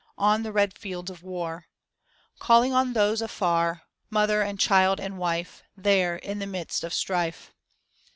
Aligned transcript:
On 0.17 0.41
the 0.41 0.51
red 0.51 0.75
fields 0.75 1.11
of 1.11 1.21
war; 1.21 1.67
Calling 2.39 2.73
on 2.73 2.93
those 2.93 3.21
afar. 3.21 3.83
Mother 4.09 4.41
and 4.41 4.59
child 4.59 4.99
and 4.99 5.19
wife 5.19 5.61
There 5.77 6.15
in 6.15 6.39
the 6.39 6.47
midst 6.47 6.83
of 6.83 6.91
strife. 6.91 7.53